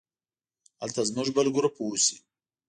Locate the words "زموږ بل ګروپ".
1.09-1.75